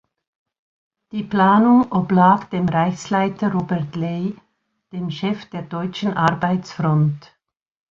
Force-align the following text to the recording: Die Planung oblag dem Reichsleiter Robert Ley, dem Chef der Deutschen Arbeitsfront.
Die 1.11 1.21
Planung 1.21 1.91
oblag 1.91 2.45
dem 2.49 2.67
Reichsleiter 2.67 3.51
Robert 3.51 3.95
Ley, 3.95 4.35
dem 4.91 5.11
Chef 5.11 5.45
der 5.51 5.61
Deutschen 5.61 6.17
Arbeitsfront. 6.17 7.35